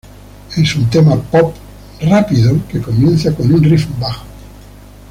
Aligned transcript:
Es 0.57 0.75
un 0.75 0.89
tema 0.89 1.15
pop, 1.15 1.53
rápido, 2.01 2.57
que 2.67 2.81
comienza 2.81 3.35
con 3.35 3.53
un 3.53 3.61
riff 3.63 3.87
bajo. 3.99 4.23